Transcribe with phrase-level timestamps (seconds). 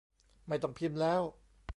[0.47, 1.21] ไม่ต้องพิมพ์แล้ว